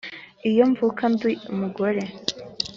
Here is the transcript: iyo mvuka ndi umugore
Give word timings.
iyo 0.49 0.63
mvuka 0.71 1.03
ndi 1.13 1.31
umugore 1.51 2.03